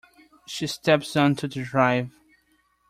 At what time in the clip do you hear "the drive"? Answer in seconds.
1.47-2.09